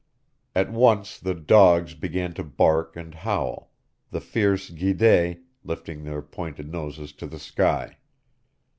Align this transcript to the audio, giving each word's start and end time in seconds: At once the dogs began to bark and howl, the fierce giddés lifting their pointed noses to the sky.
At 0.55 0.71
once 0.71 1.19
the 1.19 1.35
dogs 1.35 1.93
began 1.93 2.33
to 2.33 2.43
bark 2.43 2.95
and 2.95 3.13
howl, 3.13 3.71
the 4.09 4.19
fierce 4.19 4.71
giddés 4.71 5.43
lifting 5.63 6.05
their 6.05 6.23
pointed 6.23 6.71
noses 6.71 7.13
to 7.13 7.27
the 7.27 7.37
sky. 7.37 7.97